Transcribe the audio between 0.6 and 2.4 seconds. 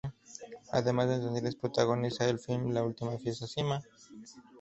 Además, en cines protagoniza el